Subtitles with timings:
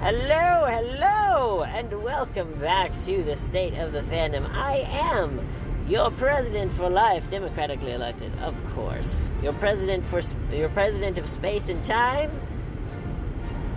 [0.00, 4.48] Hello, hello, and welcome back to the State of the Fandom.
[4.54, 5.44] I am
[5.88, 9.32] your president for life, democratically elected, of course.
[9.42, 10.20] Your president for
[10.54, 12.30] your president of space and time.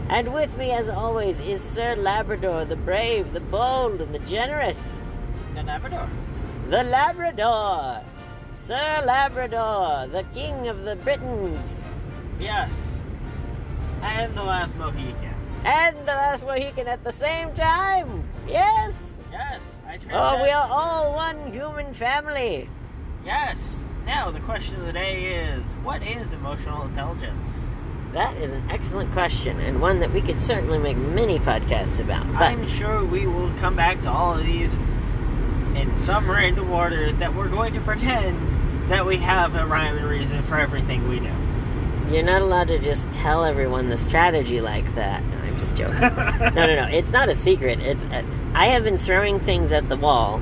[0.10, 5.01] And with me, as always, is Sir Labrador, the brave, the bold, and the generous.
[5.55, 6.07] The Labrador.
[6.69, 8.03] The Labrador!
[8.51, 11.89] Sir Labrador, the king of the Britons.
[12.39, 12.71] Yes.
[14.03, 15.30] And the last Mohican.
[15.64, 18.23] And the last Mohican at the same time!
[18.48, 19.20] Yes!
[19.31, 19.62] Yes.
[19.88, 22.70] I Oh, we are all one human family.
[23.26, 23.85] Yes.
[24.05, 27.54] Now the question of the day is, what is emotional intelligence?
[28.13, 32.26] That is an excellent question, and one that we could certainly make many podcasts about.
[32.34, 34.76] But I'm sure we will come back to all of these
[35.76, 40.07] in some random order that we're going to pretend that we have a rhyme and
[40.07, 41.32] reason for everything we do.
[42.09, 45.23] you're not allowed to just tell everyone the strategy like that.
[45.61, 45.99] No, just joking.
[46.55, 46.88] no, no, no.
[46.91, 47.79] It's not a secret.
[47.79, 50.41] It's uh, I have been throwing things at the wall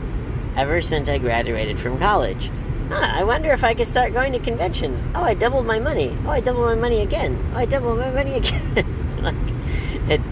[0.55, 2.51] ever since I graduated from college.
[2.89, 5.03] Huh, I wonder if I could start going to conventions.
[5.13, 6.17] Oh, I doubled my money.
[6.25, 7.37] Oh, I doubled my money again.
[7.53, 9.21] Oh, I doubled my money again.
[9.21, 9.35] like,
[10.09, 10.27] it's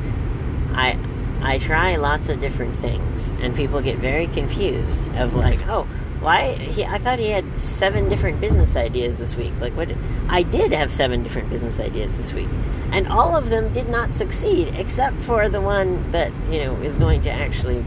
[0.73, 0.97] I
[1.41, 5.87] I try lots of different things, and people get very confused of like, oh,
[6.19, 6.53] why?
[6.55, 9.53] He, I thought he had seven different business ideas this week.
[9.59, 9.89] Like, what?
[10.29, 12.49] I did have seven different business ideas this week,
[12.91, 16.95] and all of them did not succeed, except for the one that you know is
[16.95, 17.85] going to actually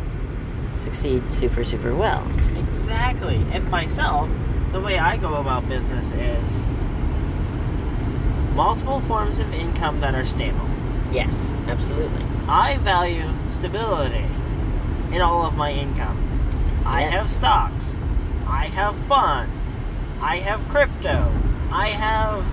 [0.73, 2.27] succeed super super well.
[2.57, 3.37] Exactly.
[3.53, 4.31] And myself,
[4.73, 6.61] the way I go about business is
[8.55, 10.69] multiple forms of income that are stable.
[11.11, 12.25] Yes, absolutely.
[12.47, 14.25] I value stability
[15.13, 16.83] in all of my income.
[16.85, 17.93] I have stocks.
[18.51, 19.67] I have bonds.
[20.21, 21.33] I have crypto.
[21.71, 22.45] I have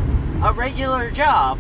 [0.44, 1.60] a regular job.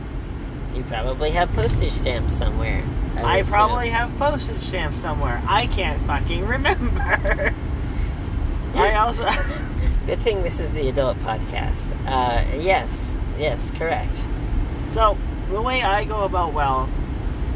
[0.73, 2.83] You probably have postage stamps somewhere.
[3.15, 5.41] I would probably have postage stamps somewhere.
[5.47, 7.53] I can't fucking remember.
[8.75, 9.27] I also.
[10.05, 11.91] Good thing this is the adult podcast.
[12.05, 14.15] Uh, yes, yes, correct.
[14.91, 15.17] so,
[15.49, 16.89] the way I go about wealth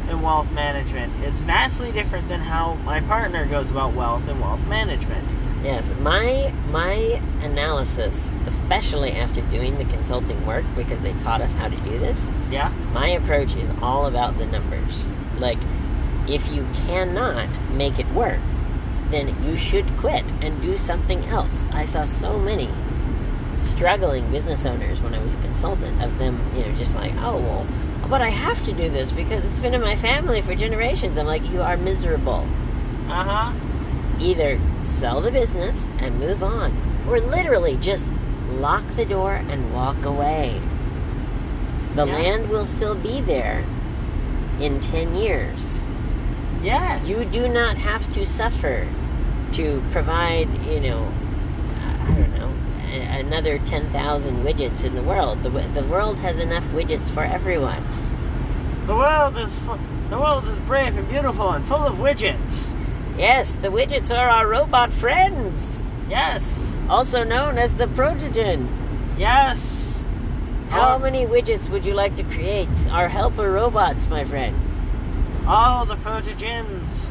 [0.08, 4.60] and wealth management is vastly different than how my partner goes about wealth and wealth
[4.66, 5.26] management.
[5.62, 6.92] Yes, my my
[7.42, 12.28] analysis, especially after doing the consulting work because they taught us how to do this,
[12.50, 12.68] Yeah?
[12.92, 15.06] my approach is all about the numbers.
[15.38, 15.58] Like
[16.28, 18.40] if you cannot make it work,
[19.10, 21.66] then you should quit and do something else.
[21.72, 22.68] I saw so many
[23.60, 27.36] struggling business owners when I was a consultant of them, you know, just like, "Oh,
[27.38, 27.66] well,
[28.08, 31.26] but I have to do this because it's been in my family for generations." I'm
[31.26, 32.46] like, "You are miserable."
[33.08, 33.52] Uh huh.
[34.22, 36.76] Either sell the business and move on,
[37.08, 38.06] or literally just
[38.50, 40.60] lock the door and walk away.
[41.96, 42.12] The Yeah.
[42.14, 43.64] land will still be there
[44.60, 45.82] in 10 years.
[46.62, 47.06] Yes.
[47.06, 48.86] You do not have to suffer
[49.52, 51.08] to provide, you know,
[52.08, 52.50] I don't know,
[53.18, 55.42] another 10,000 widgets in the world.
[55.42, 57.84] The, the world has enough widgets for everyone.
[58.86, 59.78] The world is fu-
[60.10, 62.64] the world is brave and beautiful and full of widgets.
[63.18, 66.74] Yes, the widgets are our robot friends, Yes.
[66.88, 68.68] also known as the protogen.
[69.18, 69.92] Yes.
[70.70, 72.68] How Our- many widgets would you like to create?
[72.90, 74.56] Our helper robots, my friend.
[75.46, 77.10] All the protogens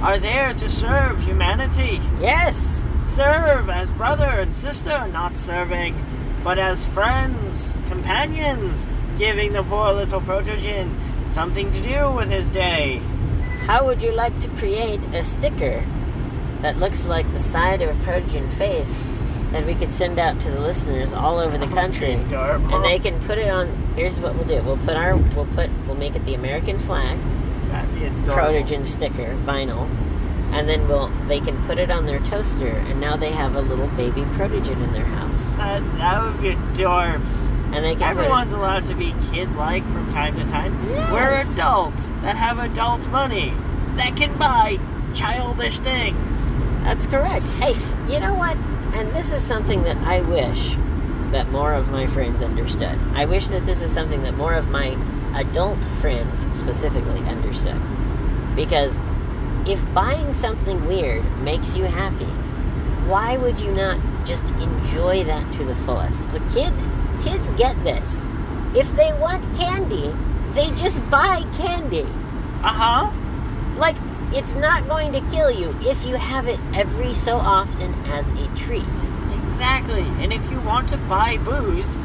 [0.00, 2.00] are there to serve humanity.
[2.20, 2.84] Yes!
[3.08, 5.94] Serve as brother and sister, not serving,
[6.44, 8.86] but as friends, companions,
[9.18, 10.90] giving the poor little protogen
[11.28, 13.02] something to do with his day.
[13.66, 15.84] How would you like to create a sticker
[16.62, 19.06] that looks like the side of a protogen face
[19.52, 22.14] that we could send out to the listeners all over the country?
[22.30, 23.68] And they can put it on.
[23.96, 24.62] Here's what we'll do.
[24.62, 25.16] We'll put our.
[25.16, 25.70] We'll put.
[25.86, 27.18] We'll make it the American flag,
[27.68, 28.34] That'd be adorable.
[28.34, 29.88] protogen sticker, vinyl,
[30.52, 31.08] and then we'll.
[31.28, 34.82] They can put it on their toaster, and now they have a little baby protogen
[34.84, 37.49] in their house, That, that would be adorbs.
[37.72, 38.16] And they can.
[38.16, 40.72] put it- Everyone's allowed to be kid-like from time to time.
[41.12, 43.54] We're adults that have adult money
[43.96, 44.78] that can buy
[45.14, 46.38] childish things.
[46.84, 47.44] That's correct.
[47.60, 47.74] Hey,
[48.12, 48.56] you know what?
[48.94, 50.76] And this is something that I wish
[51.32, 52.98] that more of my friends understood.
[53.14, 54.96] I wish that this is something that more of my
[55.36, 57.80] adult friends specifically understood.
[58.56, 58.98] Because
[59.66, 62.24] if buying something weird makes you happy,
[63.08, 66.22] why would you not just enjoy that to the fullest?
[66.32, 66.88] The kids
[67.24, 68.24] kids get this.
[68.74, 70.14] If they want candy,
[70.54, 72.02] they just buy candy.
[72.62, 73.10] Uh huh.
[73.78, 73.96] Like,
[74.32, 78.46] it's not going to kill you if you have it every so often as a
[78.56, 78.84] treat.
[79.42, 80.02] Exactly.
[80.22, 81.96] And if you want to buy booze,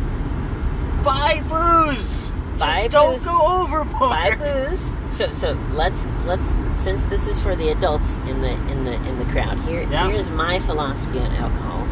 [1.04, 2.32] buy booze.
[2.58, 3.26] Buy Just don't booze.
[3.26, 4.00] go overboard.
[4.10, 8.86] Buy booze, so so let's let's since this is for the adults in the in
[8.86, 10.10] the in the crowd here Yeah.
[10.10, 11.85] here's my philosophy on alcohol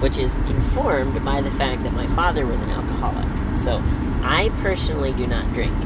[0.00, 3.76] which is informed by the fact that my father was an alcoholic so
[4.22, 5.76] i personally do not drink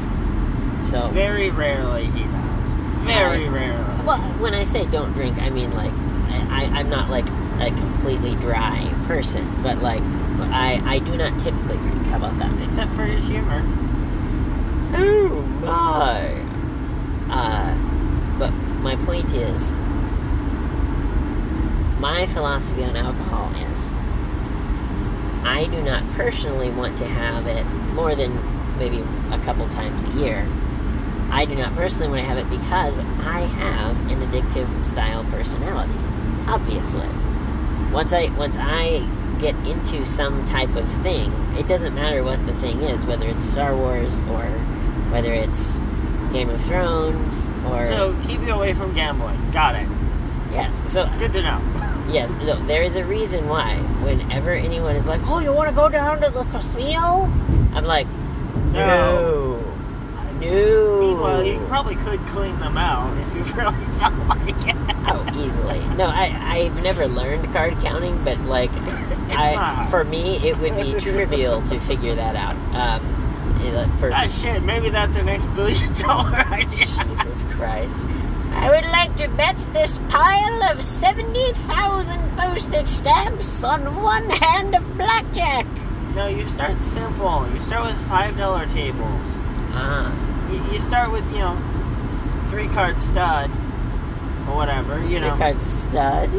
[0.87, 2.69] so Very rarely he does.
[3.05, 4.03] Very I- rarely.
[4.05, 5.91] well when i say don't drink i mean like
[6.29, 7.27] i, I i'm not like
[7.59, 10.01] a completely dry person but like
[10.51, 13.61] i i do not typically drink how about that Except for his humor.
[14.97, 15.29] Oh
[15.61, 16.27] my.
[17.31, 18.49] Uh, but
[18.81, 19.71] my point is,
[21.99, 23.91] my philosophy on alcohol is,
[25.55, 27.63] I do not personally want to have it
[27.93, 28.33] more than
[28.77, 28.97] maybe
[29.31, 30.45] a couple times a year.
[31.31, 35.93] I do not personally want to have it because I have an addictive style personality.
[36.45, 37.07] Obviously,
[37.93, 38.99] once I once I
[39.39, 43.43] get into some type of thing, it doesn't matter what the thing is, whether it's
[43.43, 44.43] Star Wars or
[45.09, 45.77] whether it's
[46.33, 49.51] Game of Thrones or So keep you away from gambling.
[49.51, 49.87] Got it.
[50.51, 50.83] yes.
[50.91, 51.61] So Good to know.
[52.07, 53.77] Yes, no, there is a reason why.
[54.03, 57.23] Whenever anyone is like, "Oh, you want to go down to the casino?"
[57.73, 58.07] I'm like,
[58.71, 59.61] No.
[59.61, 59.61] no,
[60.39, 60.99] no.
[60.99, 64.75] Meanwhile, you probably could clean them out if you really felt like it.
[65.07, 65.79] Oh, easily.
[65.95, 68.71] No, I I've never learned card counting, but like,
[69.29, 72.55] I for me it would be trivial to figure that out.
[72.75, 73.21] Um,
[73.61, 76.85] it- for Ah, shit, maybe that's an next billion dollar idea.
[76.85, 78.05] Jesus Christ.
[78.55, 84.97] I would like to bet this pile of 70,000 postage stamps on one hand of
[84.97, 85.65] blackjack.
[86.15, 87.47] No, you start simple.
[87.53, 89.25] You start with $5 tables.
[89.77, 90.11] Ah,
[90.51, 91.57] You, you start with, you know,
[92.49, 93.51] three card stud.
[94.47, 95.31] Or whatever, you know.
[95.31, 96.29] Three card stud.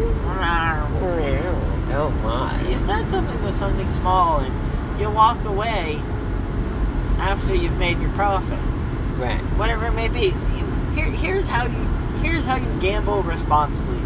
[1.92, 2.66] Oh my.
[2.68, 6.00] You start something with something small and you walk away
[7.18, 8.58] after you've made your profit.
[9.18, 9.40] Right.
[9.56, 10.30] whatever it may be.
[10.30, 11.84] So you, here, here's how you
[12.22, 13.96] here's how you gamble responsibly.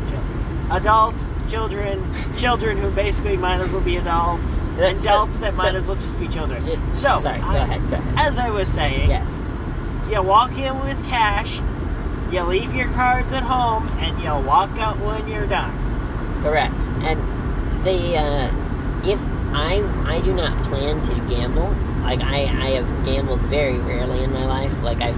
[0.70, 5.72] Adults, children, children who basically might as well be adults, That- so- adults that might
[5.72, 6.64] so- as well just be children.
[6.64, 8.14] J- So, sorry, go I- ahead, go ahead.
[8.16, 9.42] As I was saying, Yes.
[10.08, 11.60] you walk in with cash,
[12.30, 15.72] you leave your cards at home, and you walk out when you're done.
[16.40, 16.80] Correct.
[17.02, 17.18] And
[17.84, 18.50] the uh,
[19.04, 19.18] if
[19.52, 21.74] I I do not plan to gamble.
[22.04, 24.72] Like I I have gambled very rarely in my life.
[24.82, 25.16] Like I've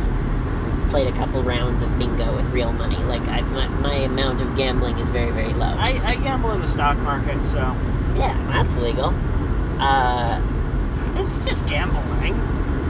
[0.92, 2.98] played a couple rounds of bingo with real money.
[2.98, 5.64] Like I, my my amount of gambling is very very low.
[5.64, 7.60] I, I gamble in the stock market, so
[8.14, 9.06] yeah, that's legal.
[9.80, 10.38] Uh,
[11.16, 12.34] it's just gambling.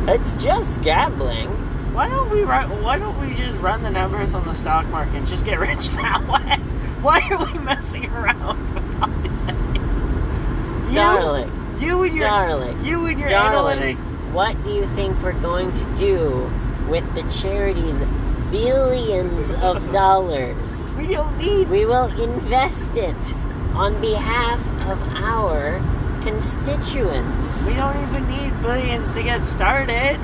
[0.08, 1.48] it's just gambling.
[1.94, 5.14] Why don't we run, Why don't we just run the numbers on the stock market
[5.14, 6.56] and just get rich that way?
[7.02, 10.88] Why are we messing around with all these ideas?
[10.88, 13.78] You, Darling, you and your darling, you and your darling.
[13.78, 14.32] analytics.
[14.32, 16.50] What do you think we're going to do
[16.88, 18.00] with the charity's
[18.50, 20.94] billions of dollars?
[20.96, 21.68] We don't need.
[21.68, 23.34] We will invest it
[23.74, 25.78] on behalf of our
[26.22, 27.64] constituents.
[27.66, 30.18] We don't even need billions to get started.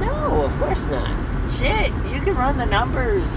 [0.00, 1.10] No, of course not.
[1.58, 3.30] Shit, you can run the numbers.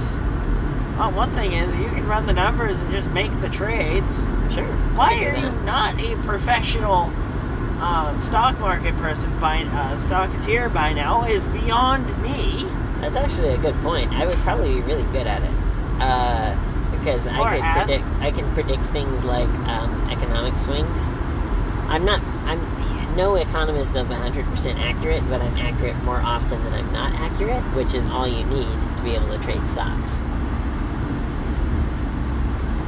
[0.97, 4.17] Well, one thing is you can run the numbers and just make the trades.
[4.51, 4.65] Sure.
[4.95, 7.11] Why are you not a professional
[7.79, 11.23] uh, stock market person by uh, stocketeer by now?
[11.25, 12.65] Is beyond me.
[13.01, 14.11] That's actually a good point.
[14.11, 15.51] I would probably be really good at it.
[16.01, 16.55] Uh,
[16.91, 21.07] because I could ask- predict I can predict things like um, economic swings.
[21.89, 22.59] I'm not I'm
[23.17, 27.95] no economist does 100% accurate, but I'm accurate more often than I'm not accurate, which
[27.95, 30.19] is all you need to be able to trade stocks.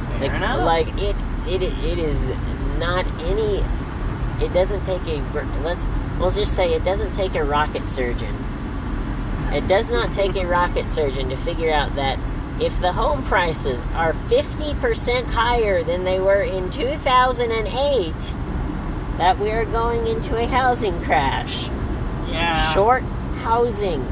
[0.06, 0.64] Fair like, enough.
[0.64, 1.16] like it,
[1.48, 2.30] it, it is
[2.78, 3.64] not any.
[4.40, 5.22] It doesn't take a.
[5.62, 5.86] Let's
[6.18, 8.34] we'll just say it doesn't take a rocket surgeon.
[9.52, 12.18] It does not take a rocket surgeon to figure out that
[12.60, 17.66] if the home prices are fifty percent higher than they were in two thousand and
[17.68, 18.34] eight,
[19.18, 21.66] that we are going into a housing crash.
[22.30, 22.72] yeah.
[22.72, 23.02] Short
[23.42, 24.02] housing.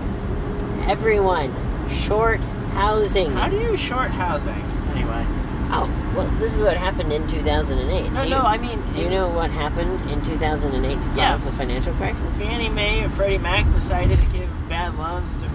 [0.87, 1.55] Everyone,
[1.91, 2.41] short
[2.73, 3.31] housing.
[3.33, 4.55] How do you short housing
[4.95, 5.25] anyway?
[5.71, 5.87] Oh,
[6.19, 8.11] well, this is what happened in 2008.
[8.11, 11.17] No, do no, you, I mean, do you know what happened in 2008 to cause
[11.17, 11.37] Yeah.
[11.37, 12.39] the financial crisis?
[12.39, 15.49] Fannie Mae and Freddie Mac decided to give bad loans to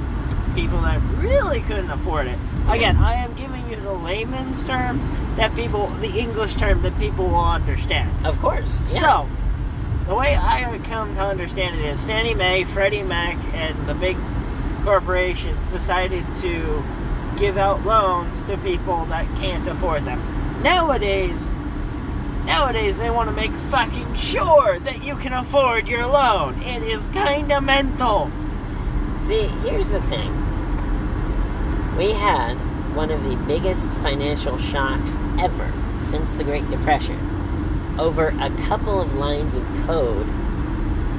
[0.55, 2.37] people that really couldn't afford it.
[2.69, 7.27] Again, I am giving you the layman's terms that people, the English term that people
[7.27, 8.25] will understand.
[8.25, 8.81] Of course.
[8.93, 9.01] Yeah.
[9.01, 9.29] So,
[10.07, 13.95] the way I have come to understand it is Fannie Mae, Freddie Mac, and the
[13.95, 14.15] big
[14.85, 16.83] corporations decided to
[17.37, 20.21] give out loans to people that can't afford them.
[20.63, 21.45] Nowadays,
[22.45, 26.61] nowadays they want to make fucking sure that you can afford your loan.
[26.61, 28.31] It is kind of mental.
[29.19, 30.31] See, here's the thing.
[31.97, 32.55] we had
[32.95, 37.19] one of the biggest financial shocks ever since the Great Depression
[37.99, 40.27] over a couple of lines of code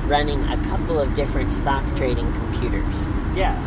[0.08, 3.08] running a couple of different stock trading computers.
[3.34, 3.58] Yes.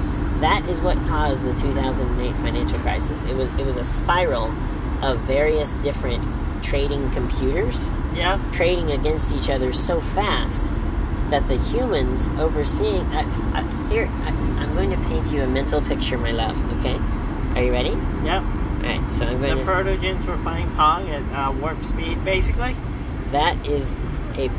[0.42, 3.24] That is what caused the 2008 financial crisis.
[3.24, 4.54] It was it was a spiral
[5.02, 6.24] of various different
[6.64, 8.40] trading computers Yeah.
[8.52, 10.72] trading against each other so fast
[11.30, 13.06] that the humans overseeing.
[13.14, 13.24] Uh,
[13.54, 14.30] uh, here, I,
[14.62, 16.58] I'm going to paint you a mental picture, my love.
[16.80, 16.98] Okay,
[17.56, 17.90] are you ready?
[18.24, 18.42] Yep.
[18.44, 19.06] All right.
[19.12, 19.64] So I'm The going to.
[19.66, 22.76] The Protogens were playing Pong at uh, warp speed, basically.
[23.32, 24.00] That is
[24.38, 24.50] a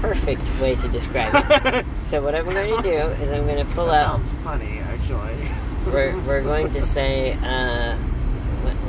[0.00, 1.86] perfect way to describe it.
[2.06, 4.26] So what I'm going to do is I'm going to pull That out.
[4.26, 5.48] sounds funny, actually.
[5.86, 7.34] We're we're going to say.
[7.34, 7.96] Uh,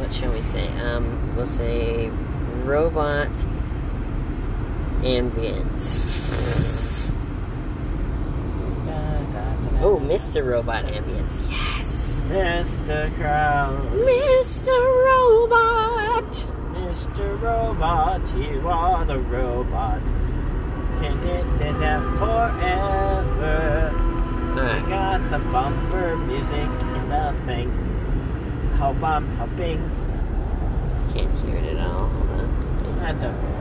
[0.08, 0.70] what shall we say?
[0.80, 2.08] Um, we'll say
[2.64, 3.28] robot
[5.02, 6.06] ambience.
[9.80, 10.50] Oh, Mr.
[10.50, 11.46] Robot ambience.
[11.52, 12.22] Yes.
[12.22, 13.14] Mr.
[13.16, 14.70] Crown, Mr.
[15.06, 16.32] Robot.
[16.72, 17.42] Mr.
[17.42, 20.02] Robot, you are the robot.
[21.02, 23.92] Did it, did that forever.
[24.56, 27.97] We got the bumper music and nothing.
[28.78, 29.80] Hope I'm helping.
[31.12, 32.08] Can't hear it at all.
[32.08, 33.00] Hold on.
[33.00, 33.58] That's okay.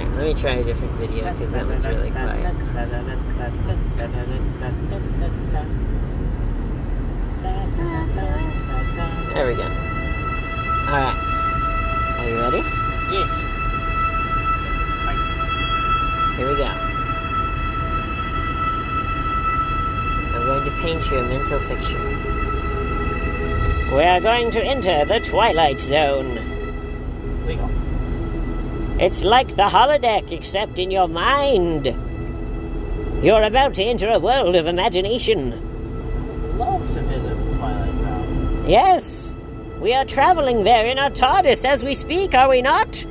[0.00, 2.54] Here, let me try a different video because that one's really quiet.
[9.34, 9.62] There we go.
[10.88, 11.16] Alright.
[12.18, 12.62] Are you ready?
[13.12, 13.30] Yes.
[16.36, 16.64] Here we go.
[20.34, 22.45] I'm going to paint you a mental picture.
[23.92, 26.34] We are going to enter the Twilight Zone.
[27.46, 27.70] Legal.
[29.00, 31.86] It's like the holodeck, except in your mind.
[33.24, 36.58] You're about to enter a world of imagination.
[36.58, 38.64] Love to visit the Twilight Zone.
[38.66, 39.36] Yes,
[39.80, 43.06] we are traveling there in our TARDIS as we speak, are we not?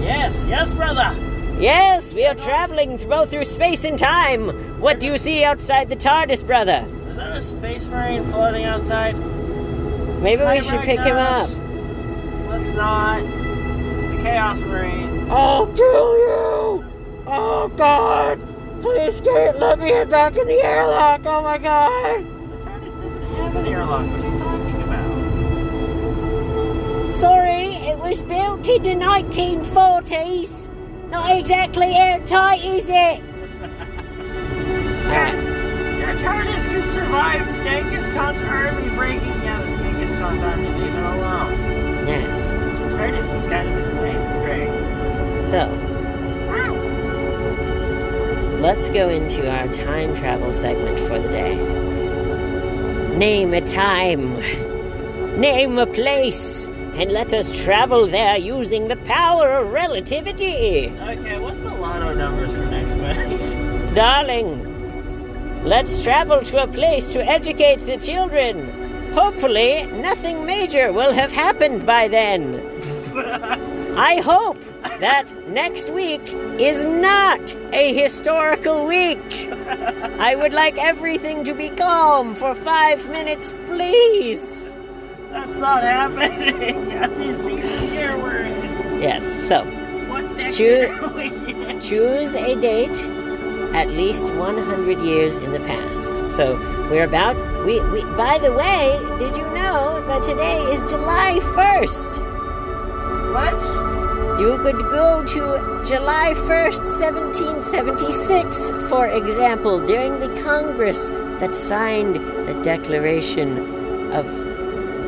[0.00, 1.16] Yes, yes, brother.
[1.58, 4.80] Yes, we are traveling th- both through space and time.
[4.80, 6.86] What do you see outside the TARDIS, brother?
[7.18, 9.16] Is that a space marine floating outside?
[10.22, 11.50] Maybe we should pick him up.
[12.48, 13.24] Let's not.
[13.24, 15.28] It's a chaos marine.
[15.28, 16.84] I'll kill you!
[17.26, 18.38] Oh God!
[18.82, 21.22] Please, Kate, let me head back in the airlock.
[21.24, 22.20] Oh my God!
[22.20, 24.06] The TARDIS doesn't have an airlock.
[24.06, 24.82] What are you talking
[27.02, 27.16] about?
[27.16, 30.68] Sorry, it was built in the 1940s.
[31.10, 33.24] Not exactly airtight, is it?
[36.28, 39.66] TARDIS could survive Genghis Khan's army breaking down.
[39.66, 40.68] It's Genghis Khan's army.
[40.68, 42.06] Leave it alone.
[42.06, 42.52] Yes.
[42.52, 44.16] The TARDIS is kind of insane.
[44.28, 44.68] It's great.
[45.46, 45.70] So,
[48.60, 51.56] let's go into our time travel segment for the day.
[53.16, 54.34] Name a time.
[55.40, 56.68] Name a place.
[56.68, 60.88] And let us travel there using the power of relativity.
[60.88, 63.94] Okay, what's the lotto numbers for next week?
[63.94, 64.77] Darling,
[65.64, 69.12] let's travel to a place to educate the children.
[69.12, 72.60] Hopefully, nothing major will have happened by then.
[73.96, 74.62] I hope
[75.00, 76.20] that next week
[76.58, 79.50] is not a historical week.
[80.20, 84.72] I would like everything to be calm for five minutes, please.
[85.30, 86.88] That's not happening.
[87.18, 89.02] The year we're in?
[89.02, 89.64] Yes, so
[90.08, 91.26] What decade Choo- are we
[91.66, 91.80] in?
[91.80, 92.96] choose a date
[93.74, 96.30] at least 100 years in the past.
[96.30, 96.56] So
[96.90, 102.22] we're about we, we by the way, did you know that today is July 1st?
[103.34, 103.60] What?
[104.40, 111.10] You could go to July 1st, 1776, for example, during the Congress
[111.40, 112.16] that signed
[112.48, 114.26] the Declaration of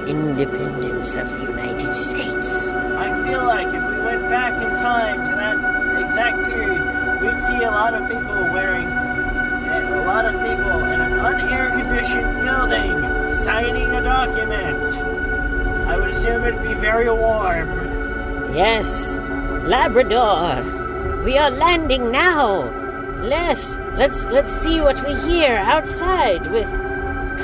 [0.08, 2.70] Independence of the United States.
[2.70, 6.79] I feel like if we went back in time to that exact period,
[7.20, 12.40] we'd see a lot of people wearing, a lot of people in an unair conditioned
[12.42, 12.92] building
[13.44, 14.92] signing a document.
[15.86, 17.68] I would assume it'd be very warm.
[18.54, 19.18] Yes,
[19.64, 20.62] Labrador.
[21.24, 22.62] We are landing now.
[23.22, 26.68] Les, let's let's see what we hear outside with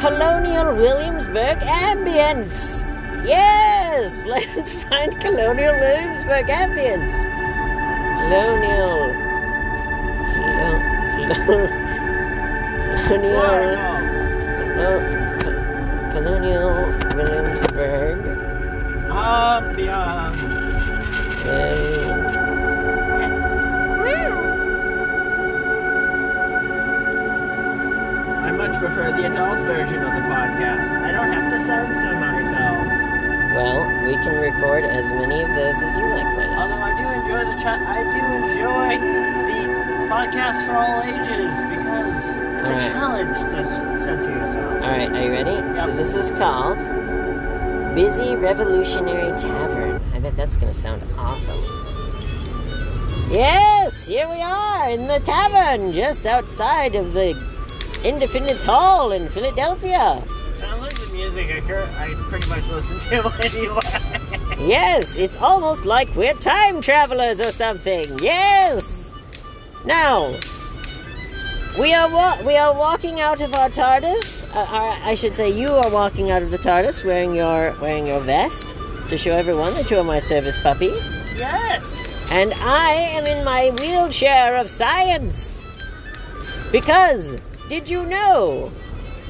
[0.00, 2.85] Colonial Williamsburg ambience.
[3.26, 7.14] Yes, let's find Colonial Williamsburg ambience.
[8.21, 9.06] Colonial.
[11.26, 11.66] Colo-
[13.09, 13.97] colonial.
[14.76, 16.71] Colo- colonial
[17.16, 18.18] Williamsburg.
[19.11, 20.47] Ambiance.
[28.38, 30.90] I much prefer the adult version of the podcast.
[31.02, 32.87] I don't have to censor myself.
[33.54, 36.78] Well, we can record as many of those as you like, my Although.
[36.78, 39.36] I do enjoy the chat, I do enjoy
[40.09, 42.83] podcast for all ages because it's a Alright.
[42.83, 44.73] challenge to censor yourself.
[44.83, 45.77] Alright, are you ready?
[45.81, 46.79] So this is called
[47.95, 50.01] Busy Revolutionary Tavern.
[50.15, 51.61] I bet that's gonna sound awesome.
[53.31, 57.31] Yes, here we are in the tavern just outside of the
[58.05, 60.23] Independence Hall in Philadelphia.
[60.81, 64.69] Like the music I, cur- I pretty much listen to anyway.
[64.69, 68.05] Yes, it's almost like we're time travelers or something.
[68.21, 69.13] Yes.
[69.87, 70.35] Now,
[71.78, 74.43] we are wa- we are walking out of our TARDIS.
[74.52, 78.09] Uh, our, I should say, you are walking out of the TARDIS wearing your wearing
[78.09, 78.75] your vest
[79.09, 80.93] to show everyone that you are my service puppy,
[81.38, 82.16] yes!
[82.31, 85.64] and I am in my wheelchair of science.
[86.73, 87.37] Because
[87.69, 88.73] did you know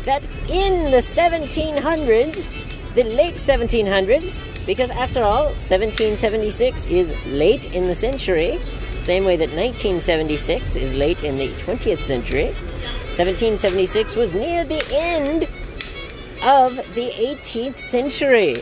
[0.04, 7.94] that in the 1700s, the late 1700s, because after all, 1776 is late in the
[7.94, 8.58] century,
[9.06, 12.46] same way that 1976 is late in the 20th century.
[13.14, 15.44] 1776 was near the end
[16.42, 18.54] of the 18th century.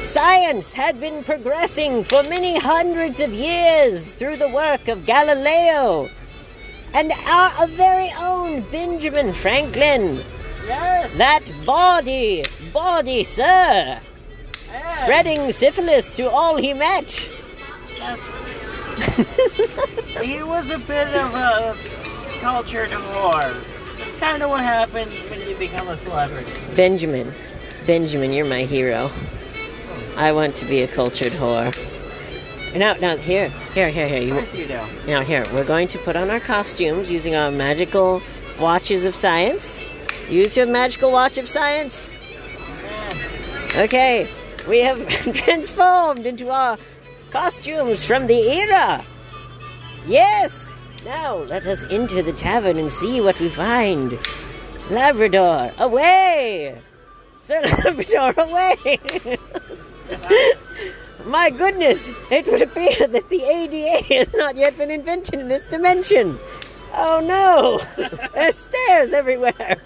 [0.00, 6.08] Science had been progressing for many hundreds of years through the work of Galileo
[6.94, 10.20] and our very own Benjamin Franklin.
[10.68, 11.18] Yes!
[11.18, 13.98] That body, body, sir,
[14.68, 14.98] yes.
[14.98, 17.28] spreading syphilis to all he met.
[20.22, 21.74] He was a bit of a
[22.40, 23.62] cultured whore.
[23.98, 26.50] That's kind of what happens when you become a celebrity.
[26.74, 27.32] Benjamin,
[27.86, 29.10] Benjamin, you're my hero.
[30.16, 31.74] I want to be a cultured whore.
[32.74, 34.22] Now, now, here, here, here, here.
[34.22, 34.80] Of You, course you do.
[35.06, 38.22] Now, here, we're going to put on our costumes using our magical
[38.60, 39.84] watches of science.
[40.28, 42.18] Use your magical watch of science.
[43.76, 44.26] Okay,
[44.68, 46.76] we have transformed into our
[47.30, 49.04] costumes from the era.
[50.06, 50.72] Yes!
[51.04, 54.18] Now, let us enter the tavern and see what we find.
[54.90, 56.80] Labrador, away!
[57.40, 58.98] Sir Labrador, away!
[61.24, 65.64] My goodness, it would appear that the ADA has not yet been invented in this
[65.64, 66.38] dimension.
[66.94, 67.80] Oh no!
[68.34, 69.80] There's stairs everywhere.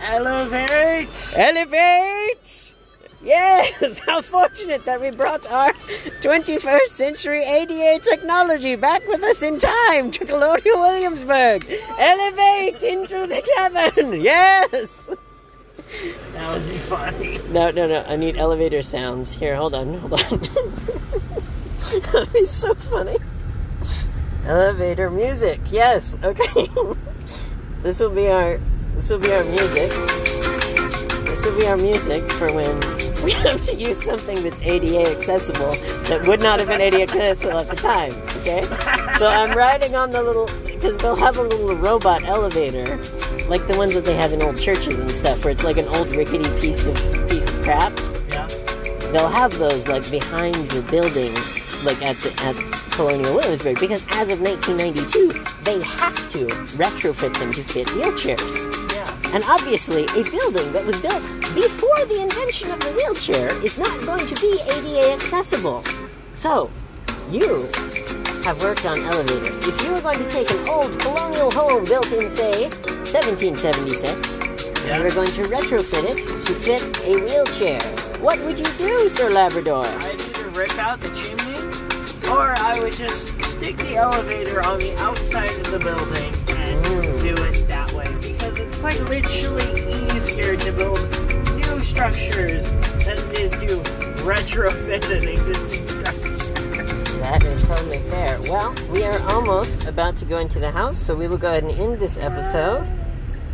[0.00, 1.34] Elevate!
[1.36, 2.41] Elevate!
[3.22, 3.98] Yes!
[4.06, 5.72] How fortunate that we brought our
[6.22, 11.66] 21st century ADA technology back with us in time to Colonial Williamsburg.
[11.98, 14.20] Elevate into the cavern!
[14.22, 15.08] Yes!
[16.32, 17.38] That would be funny.
[17.50, 18.02] No, no, no.
[18.06, 19.34] I need elevator sounds.
[19.34, 20.40] Here, hold on, hold on.
[22.12, 23.18] That'd be so funny.
[24.46, 25.60] Elevator music.
[25.70, 26.16] Yes.
[26.22, 26.70] Okay.
[27.82, 28.58] this will be our.
[28.94, 30.31] This will be our music.
[31.42, 32.78] This will be our music for when
[33.24, 35.72] we have to use something that's ADA accessible
[36.06, 38.12] that would not have been ADA accessible at the time.
[38.42, 38.62] Okay.
[39.18, 42.96] So I'm riding on the little because they'll have a little robot elevator,
[43.48, 45.88] like the ones that they have in old churches and stuff, where it's like an
[45.88, 46.94] old rickety piece of
[47.28, 47.92] piece of crap
[48.28, 48.46] Yeah.
[49.10, 51.34] they'll have those like behind the building,
[51.84, 52.54] like at the at
[52.92, 55.32] Colonial Williamsburg, because as of 1992,
[55.64, 56.46] they have to
[56.78, 58.81] retrofit them to fit wheelchairs.
[59.32, 61.22] And obviously, a building that was built
[61.54, 65.82] before the invention of the wheelchair is not going to be ADA accessible.
[66.34, 66.70] So,
[67.30, 67.66] you
[68.44, 69.66] have worked on elevators.
[69.66, 72.68] If you were going to take an old colonial home built in, say,
[73.08, 74.38] 1776,
[74.84, 74.94] Yeah.
[74.96, 77.80] and we're going to retrofit it to fit a wheelchair.
[78.20, 79.86] What would you do, Sir Labrador?
[79.86, 81.56] I'd either rip out the chimney,
[82.30, 86.51] or I would just stick the elevator on the outside of the building
[88.82, 90.98] quite literally easier to build
[91.54, 92.68] new structures
[93.04, 93.78] than it is to
[94.24, 97.18] retrofit an existing structure.
[97.20, 98.40] That is totally fair.
[98.40, 101.62] Well, we are almost about to go into the house, so we will go ahead
[101.62, 102.84] and end this episode.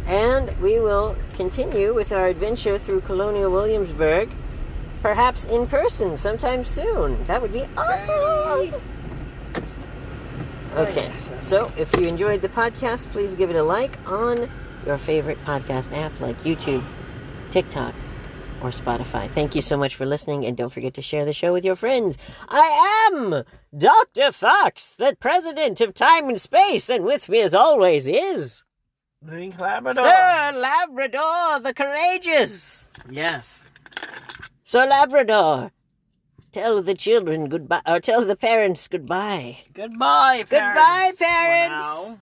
[0.06, 4.30] And we will continue with our adventure through Colonial Williamsburg,
[5.02, 7.22] perhaps in person sometime soon.
[7.24, 8.80] That would be awesome!
[10.74, 14.48] Okay, so if you enjoyed the podcast, please give it a like on
[14.88, 16.82] your favorite podcast app like YouTube,
[17.50, 17.94] TikTok,
[18.62, 19.28] or Spotify.
[19.28, 21.76] Thank you so much for listening, and don't forget to share the show with your
[21.76, 22.16] friends.
[22.48, 23.44] I am
[23.76, 24.32] Dr.
[24.32, 28.64] Fox, the president of time and space, and with me as always is
[29.22, 30.02] Link Labrador.
[30.02, 32.88] Sir Labrador the Courageous.
[33.10, 33.66] Yes.
[34.64, 35.70] Sir Labrador,
[36.50, 39.58] tell the children goodbye, or tell the parents goodbye.
[39.74, 40.50] Goodbye, parents.
[40.50, 42.18] Goodbye, parents.